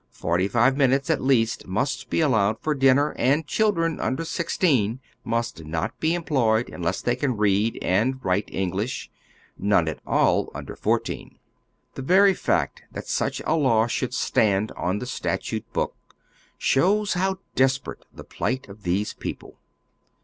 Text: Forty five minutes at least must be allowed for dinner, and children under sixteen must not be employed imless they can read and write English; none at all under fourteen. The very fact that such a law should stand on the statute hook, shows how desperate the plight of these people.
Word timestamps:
Forty 0.15 0.47
five 0.47 0.75
minutes 0.75 1.11
at 1.11 1.21
least 1.21 1.67
must 1.67 2.09
be 2.09 2.21
allowed 2.21 2.57
for 2.59 2.73
dinner, 2.73 3.13
and 3.19 3.45
children 3.45 3.99
under 3.99 4.25
sixteen 4.25 4.99
must 5.23 5.63
not 5.63 5.99
be 5.99 6.15
employed 6.15 6.69
imless 6.71 7.03
they 7.03 7.15
can 7.15 7.37
read 7.37 7.77
and 7.83 8.19
write 8.25 8.49
English; 8.51 9.11
none 9.59 9.87
at 9.87 9.99
all 10.03 10.49
under 10.55 10.75
fourteen. 10.75 11.37
The 11.93 12.01
very 12.01 12.33
fact 12.33 12.81
that 12.91 13.05
such 13.07 13.43
a 13.45 13.55
law 13.55 13.85
should 13.85 14.15
stand 14.15 14.71
on 14.71 14.97
the 14.97 15.05
statute 15.05 15.65
hook, 15.75 15.95
shows 16.57 17.13
how 17.13 17.37
desperate 17.53 18.03
the 18.11 18.23
plight 18.23 18.67
of 18.69 18.81
these 18.81 19.13
people. 19.13 19.59